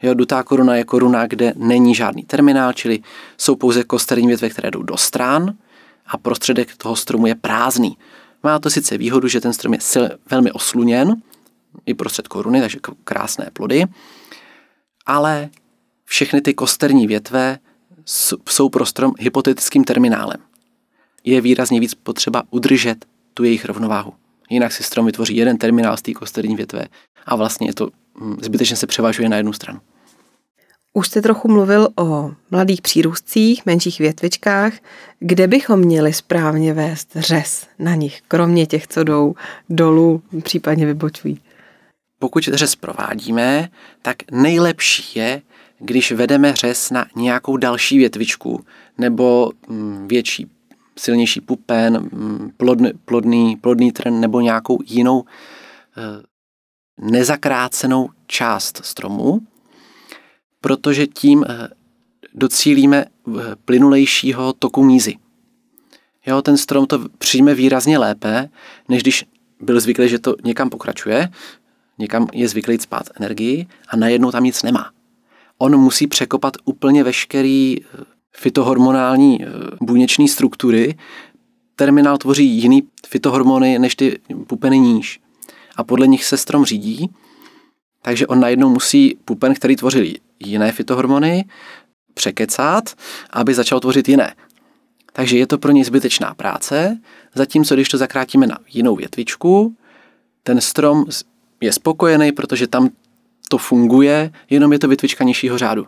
[0.01, 2.99] Jo, dutá koruna je koruna, kde není žádný terminál, čili
[3.37, 5.53] jsou pouze kosterní větve, které jdou do strán
[6.07, 7.97] a prostředek toho stromu je prázdný.
[8.43, 9.79] Má to sice výhodu, že ten strom je
[10.29, 11.15] velmi osluněn,
[11.85, 13.85] i prostřed koruny, takže krásné plody,
[15.05, 15.49] ale
[16.05, 17.59] všechny ty kosterní větve
[18.49, 20.37] jsou pro strom hypotetickým terminálem.
[21.23, 24.13] Je výrazně víc potřeba udržet tu jejich rovnováhu.
[24.49, 26.85] Jinak si strom vytvoří jeden terminál z té kosterní větve
[27.25, 29.79] a vlastně je to hm, zbytečně se převažuje na jednu stranu.
[30.93, 34.73] Už jste trochu mluvil o mladých přírůstcích, menších větvičkách.
[35.19, 39.35] Kde bychom měli správně vést řez na nich, kromě těch, co jdou
[39.69, 41.39] dolů, případně vybočují?
[42.23, 43.69] Pokud řez provádíme,
[44.01, 45.41] tak nejlepší je,
[45.79, 48.65] když vedeme řez na nějakou další větvičku
[48.97, 50.47] nebo mm, větší,
[50.99, 55.23] silnější pupen, mm, plodný, plodný, plodný tren nebo nějakou jinou
[55.97, 56.23] eh,
[57.11, 59.39] nezakrácenou část stromu,
[60.61, 61.67] protože tím eh,
[62.33, 65.15] docílíme eh, plynulejšího toku mízy.
[66.25, 68.49] Jo, ten strom to přijme výrazně lépe,
[68.89, 69.25] než když
[69.61, 71.29] byl zvyklý, že to někam pokračuje,
[71.97, 74.91] někam je zvyklý spát energii a najednou tam nic nemá.
[75.57, 78.03] On musí překopat úplně veškerý eh,
[78.35, 79.39] fitohormonální
[79.81, 80.95] buněční struktury.
[81.75, 85.19] Terminál tvoří jiný fitohormony než ty pupeny níž.
[85.75, 87.09] A podle nich se strom řídí,
[88.01, 91.45] takže on najednou musí pupen, který tvoří jiné fitohormony,
[92.13, 92.95] překecat,
[93.29, 94.35] aby začal tvořit jiné.
[95.13, 96.99] Takže je to pro něj zbytečná práce,
[97.35, 99.75] zatímco když to zakrátíme na jinou větvičku,
[100.43, 101.05] ten strom
[101.63, 102.89] je spokojený, protože tam
[103.49, 105.87] to funguje, jenom je to větvička nižšího řádu.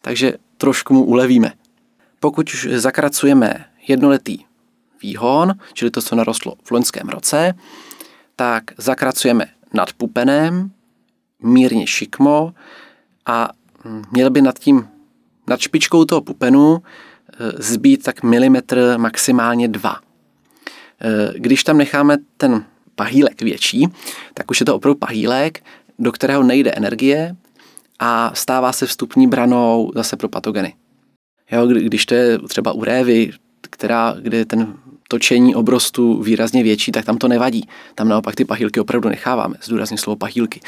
[0.00, 1.52] Takže trošku mu ulevíme.
[2.20, 4.38] Pokud už zakracujeme jednoletý
[5.02, 7.54] výhon, čili to, co narostlo v loňském roce,
[8.36, 10.70] tak zakracujeme nad pupenem,
[11.42, 12.54] mírně šikmo
[13.26, 13.50] a
[14.10, 14.88] měl by nad tím,
[15.48, 16.82] nad špičkou toho pupenu e,
[17.62, 19.96] zbít tak milimetr, maximálně dva.
[19.96, 23.86] E, když tam necháme ten pahýlek větší,
[24.34, 25.64] tak už je to opravdu pahýlek,
[25.98, 27.36] do kterého nejde energie
[27.98, 30.74] a stává se vstupní branou zase pro patogeny.
[31.52, 33.30] Jo, když to je třeba u révy,
[33.70, 34.74] která, kde ten
[35.08, 37.68] točení obrostu výrazně větší, tak tam to nevadí.
[37.94, 39.54] Tam naopak ty pahýlky opravdu necháváme.
[39.62, 40.60] Zdůrazně slovo pahýlky.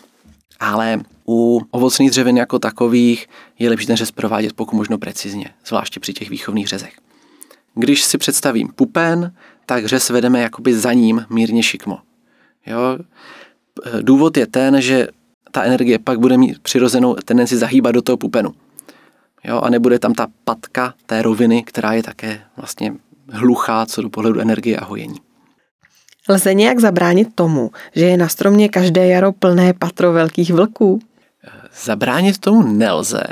[0.60, 3.26] Ale u ovocných dřevin jako takových
[3.58, 6.92] je lepší ten řez provádět pokud možno precizně, zvláště při těch výchovných řezech.
[7.74, 9.32] Když si představím pupen,
[9.66, 11.98] tak řez vedeme jakoby za ním mírně šikmo.
[12.66, 12.98] Jo?
[14.00, 15.08] Důvod je ten, že
[15.50, 18.54] ta energie pak bude mít přirozenou tendenci zahýbat do toho pupenu.
[19.44, 19.60] Jo?
[19.60, 22.94] A nebude tam ta patka té roviny, která je také vlastně
[23.28, 25.20] hluchá co do pohledu energie a hojení.
[26.28, 31.00] Lze nějak zabránit tomu, že je na stromě každé jaro plné patro velkých vlků?
[31.84, 33.22] Zabránit tomu nelze,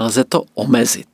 [0.00, 1.08] lze to omezit.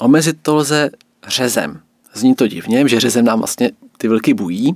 [0.00, 0.90] Omezit to lze
[1.28, 1.80] řezem.
[2.14, 3.70] Zní to divně, že řezem nám vlastně
[4.00, 4.72] ty vlky bují,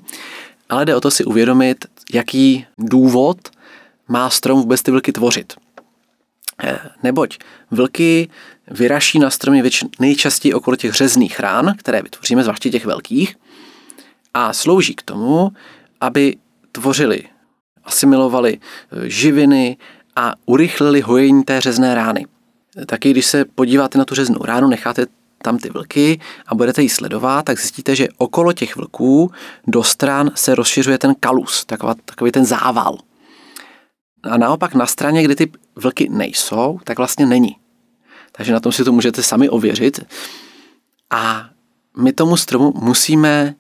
[0.69, 3.39] ale jde o to si uvědomit, jaký důvod
[4.09, 5.53] má strom vůbec ty vlky tvořit.
[6.63, 7.39] Eh, neboť
[7.71, 8.29] vlky
[8.71, 13.37] vyraší na stromě větš- nejčastěji okolo těch řezných rán, které vytvoříme, zvláště těch velkých,
[14.35, 15.53] a slouží k tomu,
[16.01, 16.37] aby
[16.73, 17.23] tvořili,
[17.85, 19.77] asimilovali eh, živiny
[20.17, 22.27] a urychlili hojení té řezné rány.
[22.87, 25.07] Taky když se podíváte na tu řeznou ránu, necháte
[25.45, 29.31] tam ty vlky a budete ji sledovat, tak zjistíte, že okolo těch vlků
[29.67, 32.99] do stran se rozšiřuje ten kalus, taková, takový ten zával.
[34.23, 37.57] A naopak na straně, kde ty vlky nejsou, tak vlastně není.
[38.33, 40.01] Takže na tom si to můžete sami ověřit.
[41.11, 41.51] A
[41.97, 43.55] my tomu stromu musíme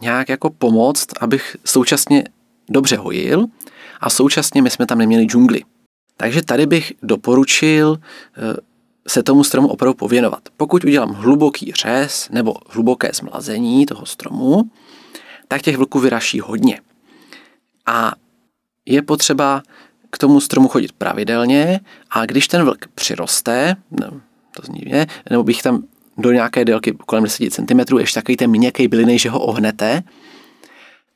[0.00, 2.24] nějak jako pomoct, abych současně
[2.68, 3.46] dobře hojil
[4.00, 5.62] a současně my jsme tam neměli džungli.
[6.16, 8.71] Takže tady bych doporučil eh,
[9.08, 10.40] se tomu stromu opravdu pověnovat.
[10.56, 14.70] Pokud udělám hluboký řez nebo hluboké zmlazení toho stromu,
[15.48, 16.80] tak těch vlků vyraší hodně.
[17.86, 18.12] A
[18.86, 19.62] je potřeba
[20.10, 24.20] k tomu stromu chodit pravidelně a když ten vlk přiroste, no,
[24.56, 25.84] to zní mě, nebo bych tam
[26.18, 30.02] do nějaké délky kolem 10 cm, ještě takový ten měkký bylinej, že ho ohnete,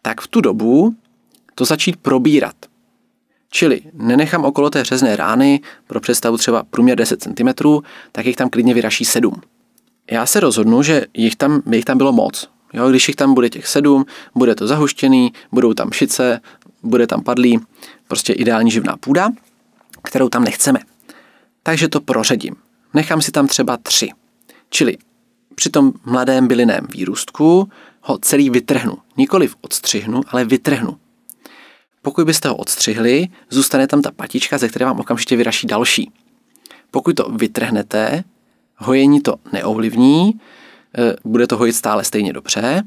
[0.03, 0.94] tak v tu dobu
[1.55, 2.55] to začít probírat.
[3.51, 7.49] Čili nenechám okolo té řezné rány pro představu třeba průměr 10 cm,
[8.13, 9.41] tak jich tam klidně vyraší 7.
[10.11, 12.49] Já se rozhodnu, že jich tam, jich tam bylo moc.
[12.73, 14.05] Jo, když jich tam bude těch 7,
[14.35, 16.41] bude to zahuštěný, budou tam šice,
[16.83, 17.61] bude tam padlý,
[18.09, 19.31] prostě ideální živná půda,
[20.03, 20.81] kterou tam nechceme.
[21.63, 22.55] Takže to proředím.
[22.95, 24.11] Nechám si tam třeba tři.
[24.71, 24.97] Čili
[25.55, 27.69] při tom mladém bylinném výrůstku
[28.03, 28.99] ho celý vytrhnu.
[29.17, 30.97] Nikoliv odstřihnu, ale vytrhnu.
[32.07, 36.11] Pokud byste ho odstřihli, zůstane tam ta patička, ze které vám okamžitě vyraší další.
[36.90, 38.25] Pokud to vytrhnete,
[38.77, 40.35] hojení to neovlivní, e,
[41.25, 42.83] bude to hojit stále stejně dobře,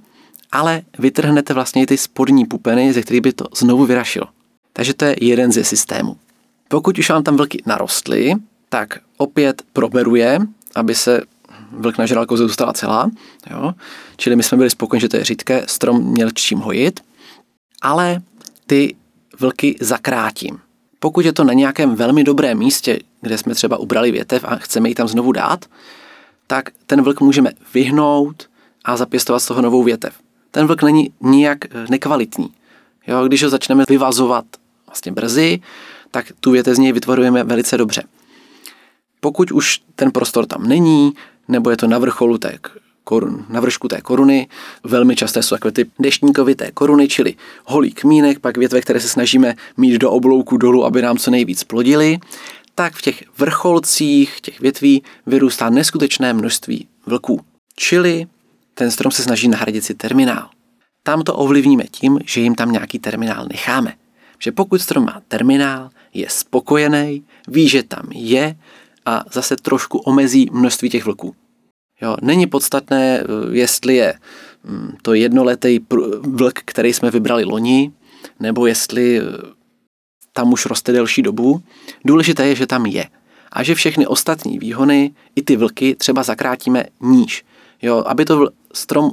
[0.52, 4.26] ale vytrhnete vlastně i ty spodní pupeny, ze kterých by to znovu vyrašilo.
[4.74, 6.18] Takže to je jeden ze systémů.
[6.68, 8.34] Pokud už vám tam vlky narostly,
[8.70, 10.40] tak opět proberuje,
[10.76, 11.22] aby se
[11.72, 13.12] vlk na žralkou zůstala celá.
[13.52, 13.74] Jo?
[14.18, 17.00] Čili my jsme byli spokojeni, že to je řídké, strom měl čím hojit,
[17.82, 18.22] ale
[18.68, 18.96] ty
[19.40, 20.60] vlky zakrátím.
[21.00, 24.90] Pokud je to na nějakém velmi dobrém místě, kde jsme třeba ubrali větev a chceme
[24.90, 25.66] ji tam znovu dát,
[26.48, 28.50] tak ten vlk můžeme vyhnout
[28.86, 30.14] a zapěstovat z toho novou větev.
[30.52, 31.58] Ten vlk není nijak
[31.90, 32.50] nekvalitní.
[33.08, 34.46] Jo, když ho začneme vyvazovat
[34.88, 35.60] vlastně brzy,
[36.12, 38.04] tak tu větev z něj vytvorujeme velice dobře.
[39.20, 41.14] Pokud už ten prostor tam není,
[41.48, 42.60] nebo je to na vrcholu té
[43.04, 44.48] korun, na vršku té koruny.
[44.84, 47.36] Velmi časté jsou takové ty deštníkovité koruny, čili
[47.66, 51.64] holý kmínek, pak větve, které se snažíme mít do oblouku dolů, aby nám co nejvíc
[51.64, 52.20] plodili.
[52.76, 57.40] Tak v těch vrcholcích těch větví vyrůstá neskutečné množství vlků.
[57.76, 58.28] Čili
[58.74, 60.50] ten strom se snaží nahradit si terminál.
[61.04, 63.94] Tam to ovlivníme tím, že jim tam nějaký terminál necháme.
[64.40, 68.56] Že pokud strom má terminál, je spokojený, ví, že tam je
[69.06, 71.36] a zase trošku omezí množství těch vlků.
[72.02, 74.14] Jo, není podstatné, eh, jestli je
[74.64, 75.80] mm, to jednoletý
[76.22, 77.92] vlk, který jsme vybrali loni,
[78.40, 79.24] nebo jestli eh,
[80.34, 81.62] tam už roste delší dobu.
[82.06, 83.06] Důležité je, že tam je.
[83.52, 87.46] a že všechny ostatní výhony, i ty vlky, třeba zakrátíme níž.
[87.82, 89.12] Jo, aby to strom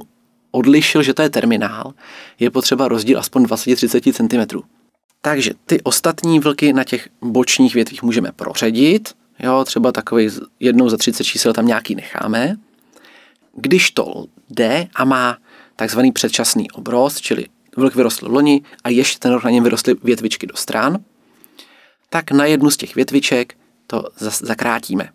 [0.51, 1.93] odlišil, že to je terminál,
[2.39, 4.59] je potřeba rozdíl aspoň 20-30 cm.
[5.21, 10.97] Takže ty ostatní vlky na těch bočních větvích můžeme proředit, jo, třeba takový jednou za
[10.97, 12.57] 30 čísel tam nějaký necháme.
[13.59, 15.37] Když to jde a má
[15.75, 17.45] takzvaný předčasný obrost, čili
[17.77, 20.97] vlk vyrostl loni a ještě ten rok na něm vyrostly větvičky do stran,
[22.09, 24.03] tak na jednu z těch větviček to
[24.41, 25.09] zakrátíme.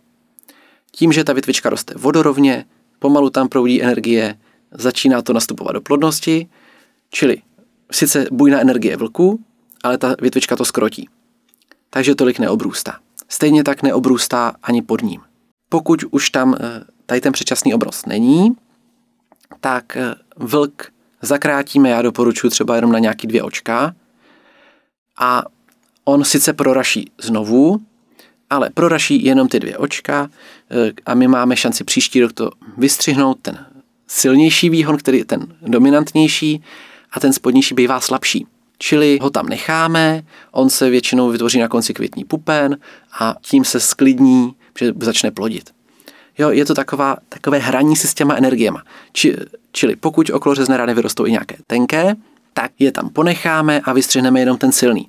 [0.91, 2.65] Tím, že ta větvička roste vodorovně,
[2.99, 4.39] pomalu tam proudí energie,
[4.71, 6.47] začíná to nastupovat do plodnosti,
[7.11, 7.43] čili
[7.93, 9.41] sice bujná energie vlku,
[9.83, 11.09] ale ta větvička to skrotí.
[11.91, 12.99] Takže tolik neobrůstá.
[13.29, 15.21] Stejně tak neobrůstá ani pod ním.
[15.69, 18.57] Pokud už tam eh, tady ten předčasný obrost není,
[19.61, 23.95] tak eh, vlk zakrátíme, já doporučuji třeba jenom na nějaký dvě očka
[25.19, 25.45] a
[26.05, 27.81] on sice proraší znovu,
[28.51, 30.31] ale proraší jenom ty dvě očka
[30.71, 33.67] eh, a my máme šanci příští rok to vystřihnout, ten
[34.07, 36.63] silnější výhon, který je ten dominantnější
[37.11, 38.47] a ten spodnější bývá slabší.
[38.79, 42.77] Čili ho tam necháme, on se většinou vytvoří na konci květní pupen
[43.21, 45.82] a tím se sklidní, že začne plodit.
[46.39, 48.83] Jo, je to taková, takové hraní si s těma energiema.
[49.13, 49.37] Či,
[49.73, 52.15] čili pokud okolo řezné rány vyrostou i nějaké tenké,
[52.53, 55.09] tak je tam ponecháme a vystřihneme jenom ten silný.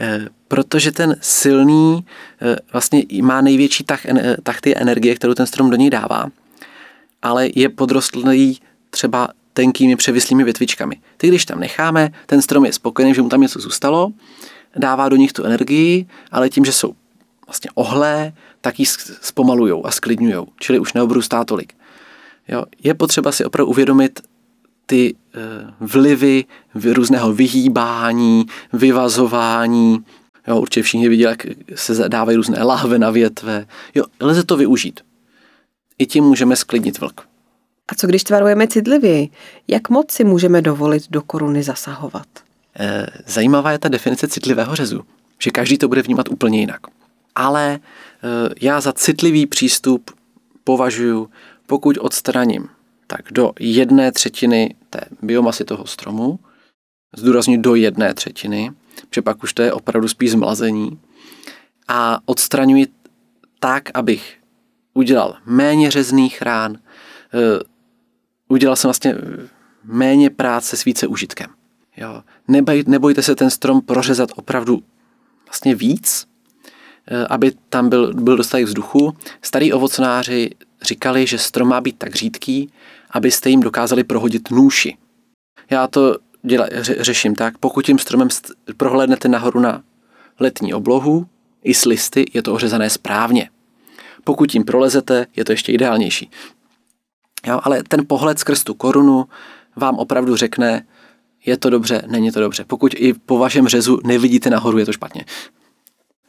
[0.00, 2.04] E, protože ten silný
[2.42, 6.26] e, vlastně má největší tah, e, tah ty energie, kterou ten strom do něj dává,
[7.22, 10.96] ale je podrostlý třeba tenkými převislými větvičkami.
[11.16, 14.12] Ty, když tam necháme, ten strom je spokojený, že mu tam něco zůstalo,
[14.76, 16.94] dává do nich tu energii, ale tím, že jsou
[17.46, 18.86] vlastně ohlé, tak ji
[19.20, 21.74] zpomalujou a sklidňujou, čili už neobrůstá tolik.
[22.48, 24.20] Jo, je potřeba si opravdu uvědomit
[24.86, 25.38] ty e,
[25.80, 30.04] vlivy různého vyhýbání, vyvazování.
[30.48, 33.66] Jo, určitě všichni viděli, jak se dávají různé lahve na větve.
[33.94, 35.00] Jo, lze to využít.
[35.98, 37.20] I tím můžeme sklidnit vlk.
[37.88, 39.28] A co když tvarujeme citlivěji?
[39.68, 42.26] Jak moc si můžeme dovolit do koruny zasahovat?
[42.78, 45.02] E, zajímavá je ta definice citlivého řezu,
[45.42, 46.80] že každý to bude vnímat úplně jinak.
[47.34, 47.78] Ale e,
[48.60, 50.10] já za citlivý přístup
[50.64, 51.28] považuji,
[51.66, 52.68] pokud odstraním
[53.06, 56.38] tak do jedné třetiny té biomasy toho stromu,
[57.16, 58.72] zdůrazně do jedné třetiny,
[59.08, 61.00] protože pak už to je opravdu spíš zmlazení,
[61.88, 62.86] a odstraňuji
[63.60, 64.36] tak, abych
[64.94, 66.78] udělal méně řezných rán, e,
[68.48, 69.14] udělal jsem vlastně
[69.84, 71.50] méně práce s více užitkem.
[71.96, 72.22] Jo.
[72.48, 74.82] Neboj, nebojte se ten strom prořezat opravdu
[75.46, 76.33] vlastně víc, eh,
[77.28, 79.16] aby tam byl, byl dostatek vzduchu.
[79.42, 80.50] Starí ovocnáři
[80.82, 82.70] říkali, že strom má být tak řídký,
[83.10, 84.96] abyste jim dokázali prohodit nůši.
[85.70, 88.28] Já to děla, ře, řeším tak, pokud tím stromem
[88.76, 89.82] prohlédnete nahoru na
[90.40, 91.26] letní oblohu,
[91.62, 93.50] i s listy je to ořezané správně.
[94.24, 96.30] Pokud tím prolezete, je to ještě ideálnější.
[97.46, 99.24] Jo, ale ten pohled skrz tu korunu
[99.76, 100.86] vám opravdu řekne,
[101.46, 102.64] je to dobře, není to dobře.
[102.64, 105.24] Pokud i po vašem řezu nevidíte nahoru, je to špatně.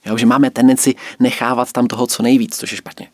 [0.06, 3.08] Jo, že máme tendenci nechávat tam toho co nejvíc, což je špatně.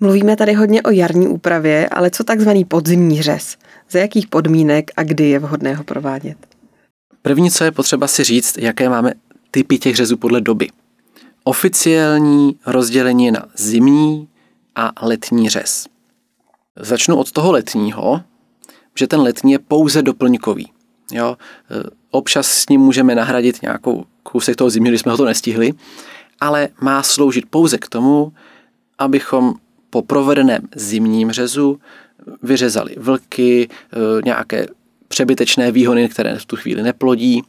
[0.00, 3.56] Mluvíme tady hodně o jarní úpravě, ale co takzvaný podzimní řez?
[3.90, 6.36] Za jakých podmínek a kdy je vhodné ho provádět?
[7.22, 9.12] První, co je potřeba si říct, jaké máme
[9.50, 10.68] typy těch řezů podle doby.
[11.44, 14.28] Oficiální rozdělení je na zimní
[14.76, 15.86] a letní řez.
[16.76, 18.20] Začnu od toho letního,
[18.98, 20.72] že ten letní je pouze doplňkový.
[21.12, 21.36] Jo?
[21.70, 25.72] E, občas s ním můžeme nahradit nějakou kousek toho zimního, když jsme ho to nestihli,
[26.40, 28.32] ale má sloužit pouze k tomu,
[28.98, 29.54] abychom
[29.90, 31.80] po provedeném zimním řezu
[32.42, 33.68] vyřezali vlky, e,
[34.24, 34.66] nějaké
[35.08, 37.42] přebytečné výhony, které v tu chvíli neplodí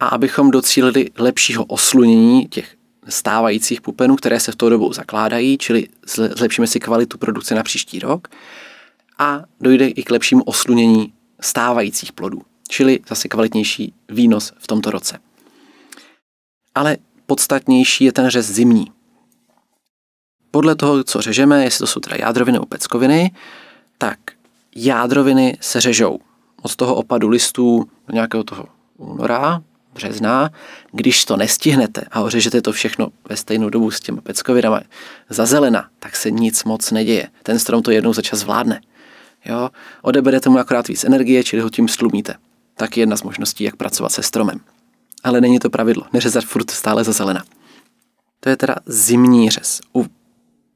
[0.00, 2.74] a abychom docílili lepšího oslunění těch
[3.08, 5.88] stávajících pupenů, které se v tou dobou zakládají, čili
[6.36, 8.28] zlepšíme si kvalitu produkce na příští rok
[9.18, 15.18] a dojde i k lepšímu oslunění stávajících plodů, čili zase kvalitnější výnos v tomto roce.
[16.78, 18.92] Ale podstatnější je ten řez zimní.
[20.50, 23.30] Podle toho, co řežeme, jestli to jsou teda jádroviny nebo peckoviny,
[23.98, 24.18] tak
[24.76, 26.18] jádroviny se řežou
[26.62, 28.66] od toho opadu listů do nějakého toho
[28.96, 29.62] února,
[29.92, 30.50] března,
[30.92, 34.80] když to nestihnete a ořežete to všechno ve stejnou dobu s těmi peckovinami
[35.28, 37.28] za zelena, tak se nic moc neděje.
[37.42, 38.80] Ten strom to jednou za čas zvládne.
[39.44, 39.70] Jo?
[40.02, 42.34] Odeberete mu akorát víc energie, čili ho tím stlumíte.
[42.74, 44.60] Tak je jedna z možností, jak pracovat se stromem.
[45.24, 46.02] Ale není to pravidlo.
[46.12, 47.44] Neřezat furt stále za zelena.
[48.40, 49.80] To je teda zimní řez.
[49.94, 50.06] U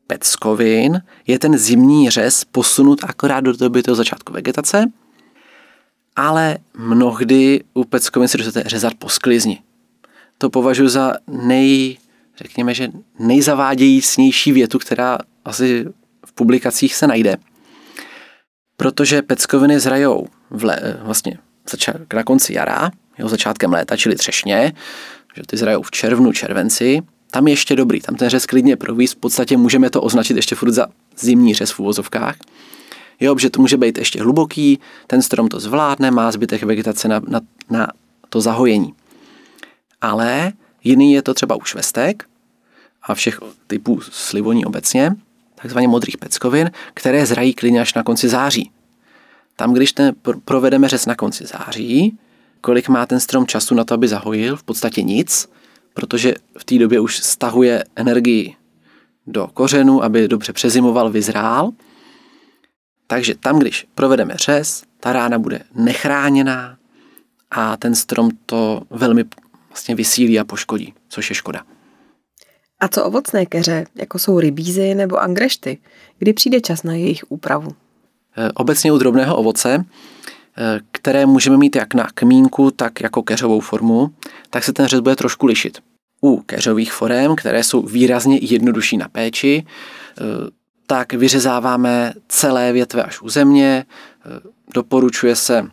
[0.06, 4.84] peckovin je ten zimní řez posunut akorát do doby toho začátku vegetace,
[6.16, 9.62] ale mnohdy u peckovin si dostanete řezat po sklizni.
[10.38, 11.96] To považuji za nej,
[12.36, 12.88] řekněme, že
[13.18, 15.84] nejzavádějícnější větu, která asi
[16.26, 17.36] v publikacích se najde.
[18.76, 21.38] Protože peckoviny zrajou v le, vlastně
[22.14, 24.72] na konci jara, jeho začátkem léta, čili třešně,
[25.36, 29.12] že ty zrajou v červnu, červenci, tam je ještě dobrý, tam ten řez klidně províz,
[29.12, 30.86] v podstatě můžeme to označit ještě furt za
[31.18, 32.36] zimní řez v uvozovkách.
[33.20, 37.20] Jo, že to může být ještě hluboký, ten strom to zvládne, má zbytek vegetace na,
[37.28, 37.40] na,
[37.70, 37.88] na
[38.28, 38.94] to zahojení.
[40.00, 40.52] Ale
[40.84, 42.24] jiný je to třeba u švestek
[43.02, 45.14] a všech typů slivoní obecně,
[45.54, 48.70] takzvaně modrých peckovin, které zrají klidně až na konci září.
[49.56, 52.18] Tam, když ten, provedeme řez na konci září,
[52.62, 54.56] kolik má ten strom času na to, aby zahojil?
[54.56, 55.48] V podstatě nic,
[55.94, 58.56] protože v té době už stahuje energii
[59.26, 61.70] do kořenu, aby dobře přezimoval, vyzrál.
[63.06, 66.76] Takže tam, když provedeme řez, ta rána bude nechráněná
[67.50, 69.24] a ten strom to velmi
[69.68, 71.64] vlastně vysílí a poškodí, což je škoda.
[72.80, 75.78] A co ovocné keře, jako jsou rybízy nebo angrešty?
[76.18, 77.70] Kdy přijde čas na jejich úpravu?
[78.36, 79.84] Eh, obecně u drobného ovoce,
[80.92, 84.10] které můžeme mít jak na kmínku, tak jako keřovou formu,
[84.50, 85.78] tak se ten řez bude trošku lišit.
[86.20, 90.22] U keřových forem, které jsou výrazně jednodušší na péči, eh,
[90.86, 93.84] tak vyřezáváme celé větve až u země.
[94.74, 95.66] Doporučuje se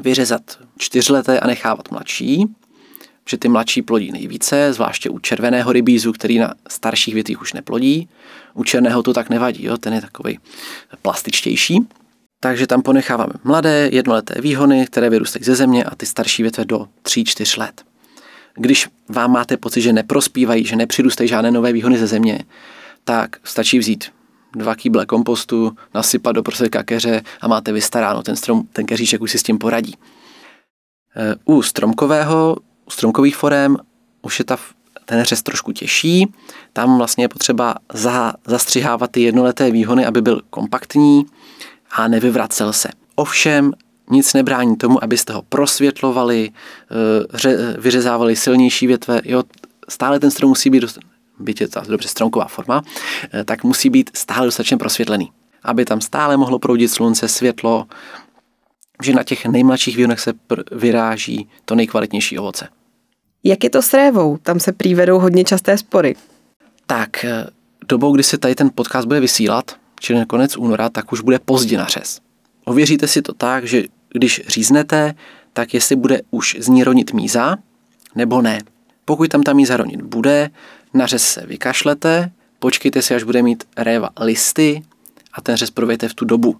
[0.00, 0.42] vyřezat
[0.78, 2.46] čtyřleté a nechávat mladší,
[3.28, 8.08] že ty mladší plodí nejvíce, zvláště u červeného rybízu, který na starších větvích už neplodí.
[8.54, 9.76] U černého to tak nevadí, jo?
[9.76, 10.38] ten je takový
[11.02, 11.80] plastičtější.
[12.40, 16.88] Takže tam ponecháváme mladé, jednoleté výhony, které vyrůstají ze země a ty starší větve do
[17.02, 17.84] 3-4 let.
[18.54, 22.40] Když vám máte pocit, že neprospívají, že nepřirůstají žádné nové výhony ze země,
[23.04, 24.04] tak stačí vzít
[24.52, 28.22] dva kýble kompostu, nasypat do prostředka keře a máte vystaráno.
[28.22, 29.94] Ten, strom, ten keříček už si s tím poradí.
[31.16, 32.56] E, u stromkového
[32.90, 33.76] u stromkových forem
[34.22, 34.56] už je ta,
[35.04, 36.34] ten řez trošku těžší.
[36.72, 41.26] Tam vlastně je potřeba za, zastřihávat ty jednoleté výhony, aby byl kompaktní
[41.90, 42.88] a nevyvracel se.
[43.14, 43.72] Ovšem
[44.10, 49.20] nic nebrání tomu, abyste ho prosvětlovali, eh, ře, vyřezávali silnější větve.
[49.24, 49.42] Jo,
[49.88, 50.84] stále ten strom musí být,
[51.38, 52.82] byť je to dobře stromková forma,
[53.32, 55.32] eh, tak musí být stále dostatečně prosvětlený.
[55.62, 57.86] Aby tam stále mohlo proudit slunce, světlo,
[59.02, 62.68] že na těch nejmladších výhonech se pr- vyráží to nejkvalitnější ovoce.
[63.44, 64.36] Jak je to s révou?
[64.42, 66.16] Tam se přívedou hodně časté spory.
[66.86, 67.46] Tak eh,
[67.88, 71.38] dobou, kdy se tady ten podcast bude vysílat, čili na konec února, tak už bude
[71.38, 72.20] pozdě na řez.
[72.64, 73.82] Ověříte si to tak, že
[74.12, 75.14] když říznete,
[75.52, 77.56] tak jestli bude už z ní ronit míza,
[78.14, 78.58] nebo ne.
[79.04, 80.50] Pokud tam ta míza ronit bude,
[80.94, 84.82] na řez se vykašlete, počkejte si, až bude mít réva listy
[85.32, 86.56] a ten řez provedete v tu dobu.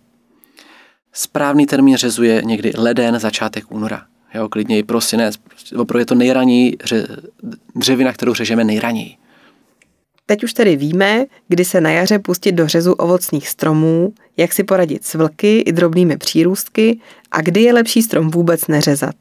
[1.12, 4.06] Správný termín řezu je někdy leden, začátek února.
[4.34, 5.36] Jo, klidně i prosinec.
[5.76, 6.76] Opravdu je to nejraněji
[7.76, 9.16] dřevina, kterou řežeme nejraněji.
[10.30, 14.64] Teď už tedy víme, kdy se na jaře pustit do řezu ovocných stromů, jak si
[14.64, 17.00] poradit s vlky i drobnými přírůstky
[17.30, 19.14] a kdy je lepší strom vůbec neřezat.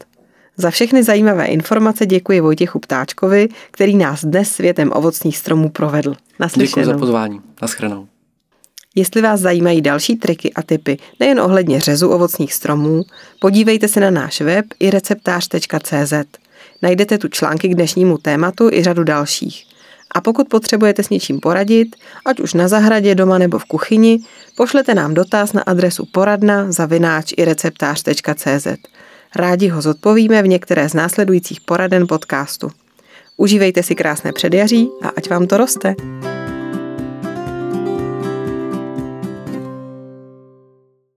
[0.56, 6.14] Za všechny zajímavé informace děkuji Vojtěchu Ptáčkovi, který nás dnes světem ovocných stromů provedl.
[6.56, 7.40] Děkuji za pozvání.
[7.62, 8.06] Naschledanou.
[8.94, 13.02] Jestli vás zajímají další triky a tipy nejen ohledně řezu ovocných stromů,
[13.40, 16.12] podívejte se na náš web i receptář.cz.
[16.82, 19.69] Najdete tu články k dnešnímu tématu i řadu dalších.
[20.14, 24.18] A pokud potřebujete s něčím poradit, ať už na zahradě, doma nebo v kuchyni,
[24.56, 28.66] pošlete nám dotaz na adresu poradna zavináč i receptář.cz.
[29.36, 32.70] Rádi ho zodpovíme v některé z následujících poraden podcastu.
[33.36, 35.94] Užívejte si krásné předjaří a ať vám to roste.